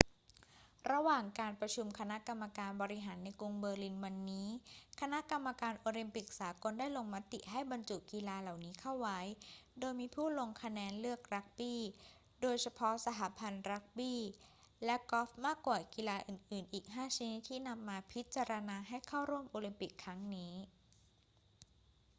[0.91, 4.47] ระหว่างการประชุมคณะกรรมการบริหารในกรุงเบอร์ลินวันนี้
[5.01, 9.19] คณะกรรมการโอลิมปิกสากลได้ลงมติให้บรรจุกีฬาเหล่านี้เข้าไว้
[9.79, 11.79] โดยมีผู้ลงคะแนนเลือกรักบี้
[12.41, 14.19] โดยเฉพาะสหพันธ์รักบี้
[14.85, 20.53] และกอล์ฟมากกว่ากีฬาอื่นๆ อีก 5 ชนิดที่นำมาพิจารณาให้เข้าร่วมโอลิมปิกครั้งนี้